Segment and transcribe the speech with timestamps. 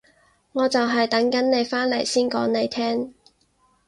[0.53, 3.13] 我就係等緊你返嚟先講你聽